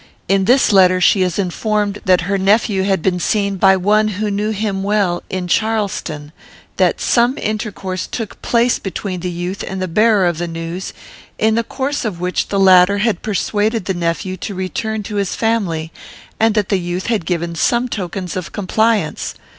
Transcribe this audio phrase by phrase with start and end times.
[0.27, 4.31] In this letter, she is informed that her nephew had been seen by one who
[4.31, 6.31] knew him well, in Charleston;
[6.77, 10.91] that some intercourse took place between the youth and the bearer of the news,
[11.37, 15.35] in the course of which the latter had persuaded the nephew to return to his
[15.35, 15.91] family,
[16.39, 19.35] and that the youth had given some tokens of compliance.